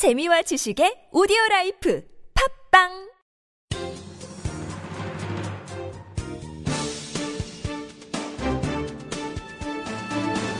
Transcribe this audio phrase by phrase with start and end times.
[0.00, 3.10] 재미와 지식의 오디오 라이프 팟빵!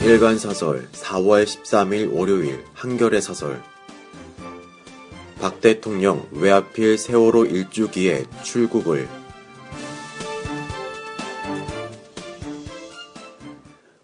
[0.05, 3.59] 일간 사설 4월 13일 월요일 한겨레 사설.
[5.41, 9.09] 박 대통령 왜 하필 세월호 일주기에 출국을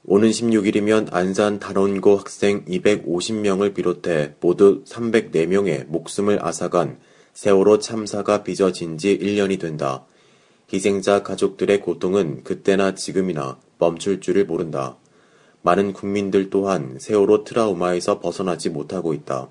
[0.09, 6.97] 오는 16일이면 안산 단원고 학생 250명을 비롯해 모두 304명의 목숨을 앗아간
[7.34, 10.05] 세월호 참사가 빚어진 지 1년이 된다.
[10.71, 14.95] 희생자 가족들의 고통은 그때나 지금이나 멈출 줄을 모른다.
[15.62, 19.49] 많은 국민들 또한 세월호 트라우마에서 벗어나지 못하고 있다.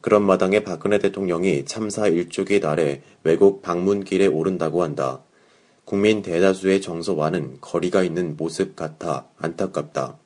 [0.00, 5.22] 그런 마당에 박근혜 대통령이 참사 일주기 날에 외국 방문길에 오른다고 한다.
[5.84, 10.18] 국민 대다수의 정서와는 거리가 있는 모습 같아 안타깝다.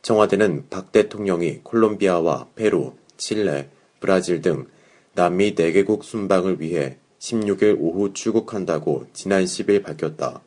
[0.00, 3.68] 청와대는 박 대통령이 콜롬비아와 페루, 칠레,
[4.00, 4.66] 브라질 등
[5.14, 10.40] 남미 4개국 순방을 위해 16일 오후 출국한다고 지난 10일 밝혔다.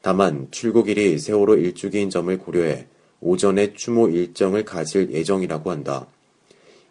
[0.00, 2.86] 다만 출국일이 세월호 일주기인 점을 고려해
[3.20, 6.06] 오전에 추모 일정을 가질 예정이라고 한다.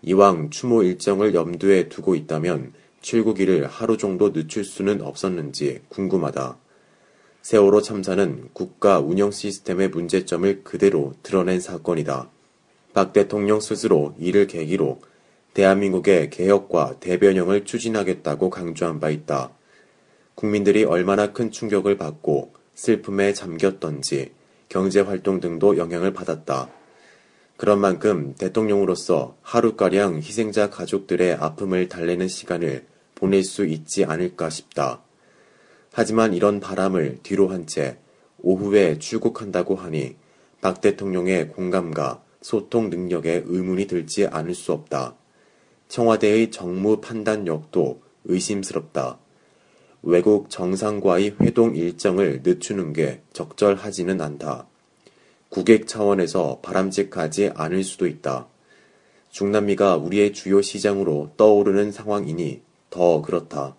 [0.03, 6.57] 이왕 추모 일정을 염두에 두고 있다면 출국일을 하루 정도 늦출 수는 없었는지 궁금하다.
[7.41, 12.29] 세월호 참사는 국가 운영 시스템의 문제점을 그대로 드러낸 사건이다.
[12.93, 15.01] 박 대통령 스스로 이를 계기로
[15.53, 19.51] 대한민국의 개혁과 대변형을 추진하겠다고 강조한 바 있다.
[20.35, 24.31] 국민들이 얼마나 큰 충격을 받고 슬픔에 잠겼던지
[24.69, 26.69] 경제 활동 등도 영향을 받았다.
[27.57, 32.85] 그런 만큼 대통령으로서 하루가량 희생자 가족들의 아픔을 달래는 시간을
[33.19, 35.03] 보낼 수 있지 않을까 싶다.
[35.91, 37.97] 하지만 이런 바람을 뒤로 한 채
[38.41, 40.15] 오후에 출국한다고 하니
[40.61, 45.15] 박 대통령의 공감과 소통 능력에 의문이 들지 않을 수 없다.
[45.89, 49.19] 청와대의 정무 판단력도 의심스럽다.
[50.03, 54.67] 외국 정상과의 회동 일정을 늦추는 게 적절하지는 않다.
[55.49, 58.47] 국익 차원에서 바람직하지 않을 수도 있다.
[59.31, 63.75] 중남미가 우리의 주요 시장으로 떠오르는 상황이니 더 그렇다.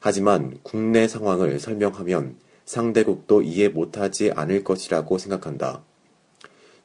[0.00, 5.82] 하지만 국내 상황을 설명하면 상대국도 이해 못하지 않을 것이라고 생각한다.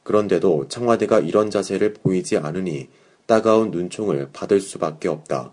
[0.02, 2.88] 그런데도 청와대가 이런 자세를 보이지 않으니
[3.26, 5.52] 따가운 눈총을 받을 수밖에 없다.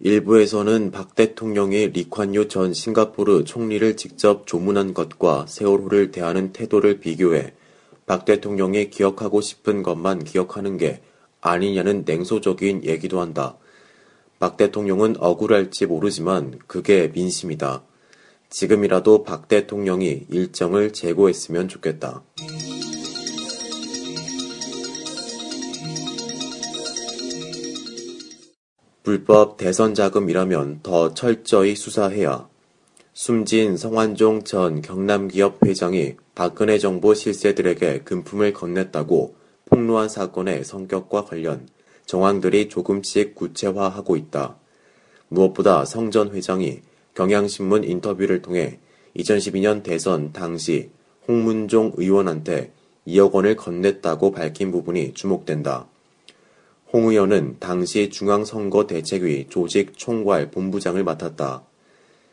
[0.00, 7.54] 일부에서는 박 대통령이 리콴유 전 싱가포르 총리를 직접 조문한 것과 세월호를 대하는 태도를 비교해
[8.04, 11.00] 박 대통령이 기억하고 싶은 것만 기억하는 게
[11.40, 13.56] 아니냐는 냉소적인 얘기도 한다.
[14.38, 17.82] 박 대통령은 억울할지 모르지만 그게 민심이다.
[18.50, 22.22] 지금이라도 박 대통령이 일정을 재고했으면 좋겠다.
[29.02, 32.48] 불법 대선 자금이라면 더 철저히 수사해야
[33.14, 39.34] 숨진 성완종 전 경남기업 회장이 박근혜 정부 실세들에게 금품을 건넸다고
[39.66, 41.68] 폭로한 사건의 성격과 관련
[42.06, 44.56] 정황들이 조금씩 구체화하고 있다.
[45.28, 46.80] 무엇보다 성 전 회장이
[47.14, 48.78] 경향신문 인터뷰를 통해
[49.16, 50.90] 2012년 대선 당시
[51.26, 52.72] 홍문종 의원한테
[53.06, 55.86] 2억 원을 건넸다고 밝힌 부분이 주목된다.
[56.92, 61.64] 홍 의원은 당시 중앙선거대책위 조직총괄 본부장을 맡았다.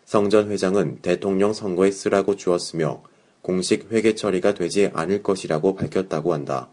[0.05, 3.01] 성 전 회장은 대통령 선거에 쓰라고 주었으며
[3.41, 6.69] 공식 회계 처리가 되지 않을 것이라고 밝혔다고 한다.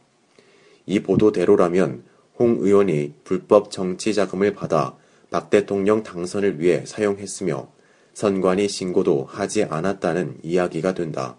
[0.87, 2.05] 이 보도대로라면
[2.41, 4.97] 홍 의원이 불법 정치 자금을 받아
[5.31, 7.71] 박 대통령 당선을 위해 사용했으며
[8.15, 11.37] 선관위 신고도 하지 않았다는 이야기가 된다.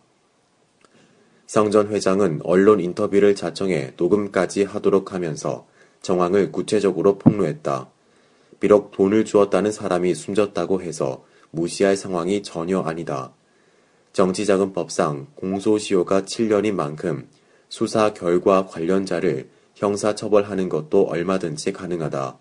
[1.48, 5.66] 성전 회장은 언론 인터뷰를 자청해 녹음까지 하도록 하면서
[6.04, 7.90] 정황을 구체적으로 폭로했다.
[8.60, 13.34] 비록 돈을 주었다는 사람이 숨졌다고 해서 무시할 상황이 전혀 아니다.
[14.14, 17.28] 정치자금법상 공소시효가 7년인 만큼
[17.70, 19.50] 수사 결과 관련자를
[19.82, 22.38] 형사처벌하는 것도 얼마든지 가능하다.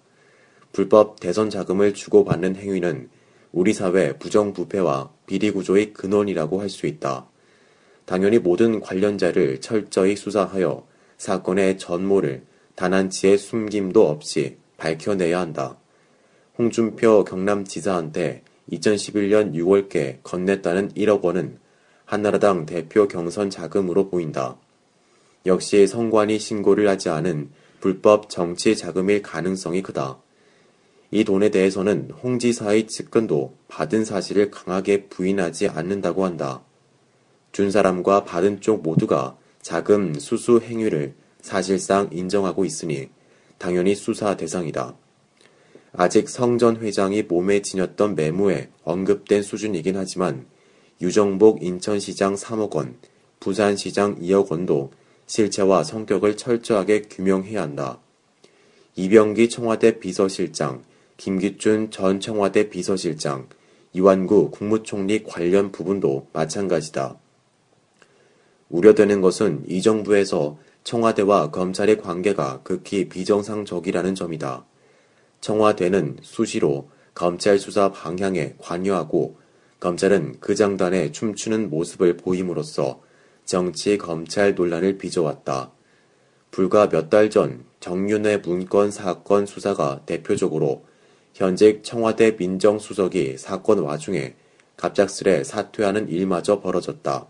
[0.73, 3.09] 불법 대선 자금을 주고받는 행위는
[3.51, 7.27] 우리 사회 부정부패와 비리구조의 근원이라고 할 수 있다.
[8.05, 10.87] 당연히 모든 관련자를 철저히 수사하여
[11.17, 12.45] 사건의 전모를
[12.75, 15.79] 단 한 치의 숨김도 없이 밝혀내야 한다.
[16.59, 21.59] 홍준표 경남지사한테 2011년 6월께 건넸다는 1억 원은
[22.05, 24.57] 한나라당 대표 경선 자금으로 보인다.
[25.47, 27.51] 역시 성관이 신고를 하지 않은
[27.81, 30.21] 불법 정치 자금일 가능성이 크다.
[31.11, 36.63] 이 돈에 대해서는 홍 지사의 측근도 받은 사실을 강하게 부인하지 않는다고 한다.
[37.53, 43.09] 준 사람과 받은 쪽 모두가 자금 수수 행위를 사실상 인정하고 있으니
[43.59, 44.95] 당연히 수사 대상이다.
[45.93, 50.47] 아직 성전 회장이 몸에 지녔던 메모에 언급된 수준이긴 하지만
[51.01, 52.97] 유정복 인천시장 3억 원,
[53.41, 54.93] 부산시장 2억 원도
[55.31, 58.01] 실체와 성격을 철저하게 규명해야 한다.
[58.97, 60.83] 이병기 청와대 비서실장,
[61.19, 63.47] 김기춘 전 청와대 비서실장,
[63.93, 67.17] 이완구 국무총리 관련 부분도 마찬가지다.
[68.71, 74.65] 우려되는 것은 이 정부에서 청와대와 검찰의 관계가 극히 비정상적이라는 점이다.
[75.41, 79.39] 청와대는 수시로 검찰 수사 방향에 관여하고
[79.79, 83.01] 검찰은 그 장단에 춤추는 모습을 보임으로써
[83.45, 85.73] 정치 검찰 논란을 빚어왔다.
[86.51, 90.85] 불과 몇 달 전 정윤회 문건 사건 수사가 대표적으로
[91.35, 94.35] 현직 청와대 민정수석이 사건 와중에
[94.77, 97.27] 갑작스레 사퇴하는 일마저 벌어졌다.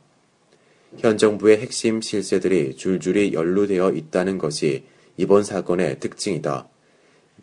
[0.99, 4.85] 현 정부의 핵심 실세들이 줄줄이 연루되어 있다는 것이
[5.17, 6.69] 이번 사건의 특징이다.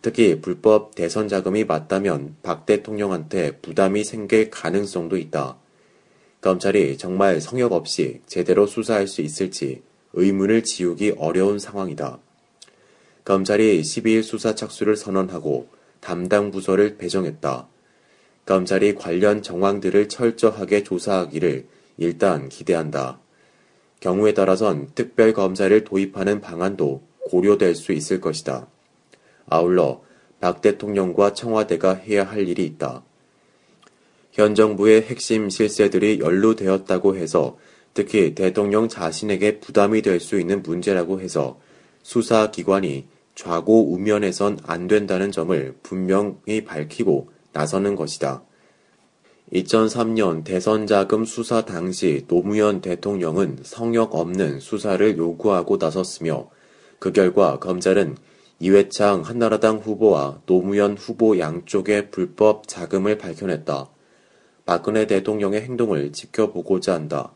[0.01, 5.57] 특히 불법 대선 자금이 맞다면 박 대통령한테 부담이 생길 가능성도 있다.
[6.47, 9.81] 검찰이 정말 성역 없이 제대로 수사할 수 있을지
[10.13, 12.19] 의문을 지우기 어려운 상황이다.
[13.25, 15.67] 검찰이 12일 수사 착수를 선언하고
[15.99, 17.67] 담당 부서를 배정했다.
[18.45, 21.67] 검찰이 관련 정황들을 철저하게 조사하기를
[21.97, 23.19] 일단 기대한다.
[23.99, 28.69] 경우에 따라선 특별 검사를 도입하는 방안도 고려될 수 있을 것이다.
[29.47, 30.01] 아울러
[30.39, 33.03] 박 대통령과 청와대가 해야 할 일이 있다.
[34.37, 37.57] 현 정부의 핵심 실세들이 연루되었다고 해서
[37.95, 41.59] 특히 대통령 자신에게 부담이 될 수 있는 문제라고 해서
[42.03, 48.43] 수사기관이 좌고 우면해선 안 된다는 점을 분명히 밝히고 나서는 것이다.
[49.53, 56.47] 2003년 대선 자금 수사 당시 노무현 대통령은 성역 없는 수사를 요구하고 나섰으며
[56.99, 58.17] 그 결과 검찰은
[58.59, 63.96] 이회창 한나라당 후보와 노무현 후보 양쪽의 불법 자금을 밝혀냈다.
[64.67, 67.31] 박근혜 대통령의 행동을 지켜보고자 한다.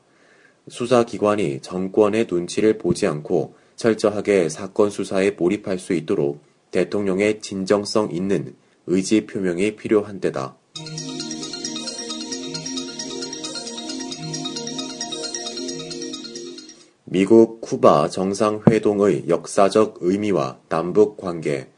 [0.67, 6.41] 수사기관이 정권의 눈치를 보지 않고 철저하게 사건 수사에 몰입할 수 있도록
[6.71, 8.53] 대통령의 진정성 있는
[8.85, 10.57] 의지 표명이 필요한 때다.
[17.05, 21.70] 미국 쿠바 정상회동의 역사적 의미와 남북 관계,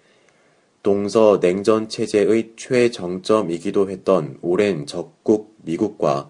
[0.83, 6.30] 동서 냉전 체제의 최정점이기도 했던 오랜 적국 미국과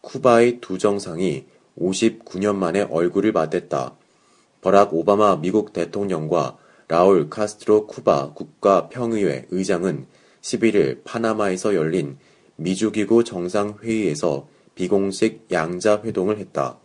[0.00, 1.44] 쿠바의 두 정상이
[1.78, 3.94] 59년 만에 얼굴을 맞댔다.
[4.60, 6.56] 버락 오바마 미국 대통령과
[6.88, 10.06] 라울 카스트로 쿠바 국가평의회 의장은
[10.40, 12.18] 11일 파나마에서 열린
[12.56, 16.80] 미주기구 정상회의에서 비공식 양자회동을 했다.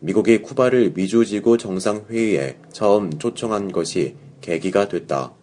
[0.00, 5.37] 미국이 쿠바를 미주지구 정상회의에 처음 초청한 것이 계기가 됐다.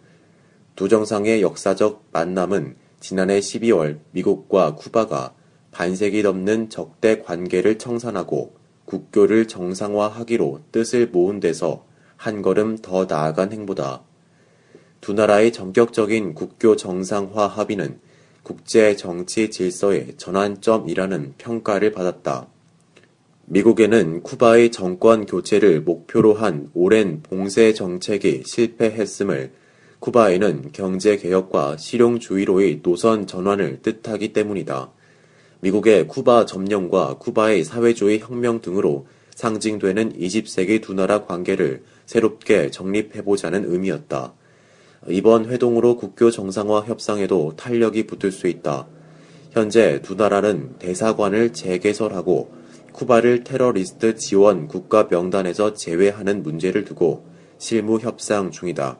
[0.76, 5.32] 두 정상의 역사적 만남은 지난해 12월 미국과 쿠바가
[5.70, 11.86] 반세기 넘는 적대 관계를 청산하고 국교를 정상화하기로 뜻을 모은 데서
[12.16, 14.02] 한 걸음 더 나아간 행보다.
[15.00, 17.98] 두 나라의 전격적인 국교 정상화 합의는
[18.42, 22.48] 국제 정치 질서의 전환점이라는 평가를 받았다.
[23.46, 29.52] 미국에는 쿠바의 정권 교체를 목표로 한 오랜 봉쇄 정책이 실패했음을
[30.00, 34.90] 쿠바에는 경제 개혁과 실용주의로의 노선 전환을 뜻하기 때문이다.
[35.60, 44.32] 미국의 쿠바 점령과 쿠바의 사회주의 혁명 등으로 상징되는 20세기 두 나라 관계를 새롭게 정립해보자는 의미였다.
[45.08, 48.86] 이번 회동으로 국교 정상화 협상에도 탄력이 붙을 수 있다.
[49.50, 52.50] 현재 두 나라는 대사관을 재개설하고
[52.92, 57.26] 쿠바를 테러리스트 지원 국가 명단에서 제외하는 문제를 두고
[57.58, 58.98] 실무 협상 중이다.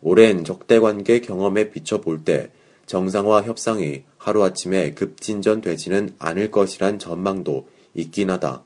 [0.00, 2.50] 오랜 적대 관계 경험에 비춰볼 때
[2.86, 8.62] 정상화 협상이 하루아침에 급진전되지는 않을 것이란 전망도 있긴 하다.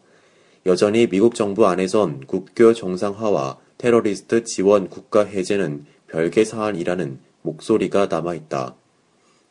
[0.67, 8.75] 여전히 미국 정부 안에선 국교 정상화와 테러리스트 지원 국가 해제는 별개 사안이라는 목소리가 남아있다.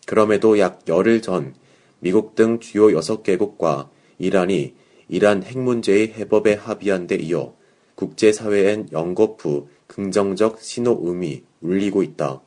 [0.05, 1.55] 그럼에도 약 열흘 전
[1.99, 4.75] 미국 등 주요 6개국과 이란이
[5.07, 7.55] 이란 핵 문제의 해법에 합의한 데 이어
[7.95, 12.41] 국제사회엔 연거푸 긍정적 신호음이 울리고 있다.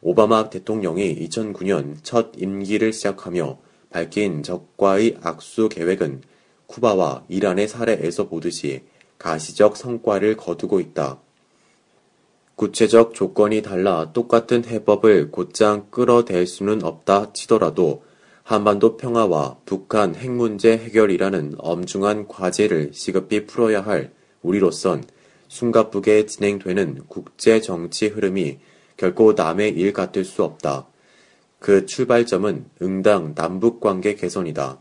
[0.00, 3.58] 오바마 대통령이 2009년 첫 임기를 시작하며
[3.90, 6.22] 밝힌 적과의 악수 계획은
[6.66, 8.82] 쿠바와 이란의 사례에서 보듯이
[9.18, 11.20] 가시적 성과를 거두고 있다.
[12.56, 18.02] 구체적 조건이 달라 똑같은 해법을 곧장 끌어댈 수는 없다 치더라도
[18.42, 24.12] 한반도 평화와 북한 핵 문제 해결이라는 엄중한 과제를 시급히 풀어야 할
[24.42, 25.04] 우리로선
[25.52, 28.58] 숨가쁘게 진행되는 국제 정치 흐름이
[28.96, 30.86] 결코 남의 일 같을 수 없다.
[31.58, 34.80] 그 출발점은 응당 남북 관계 개선이다.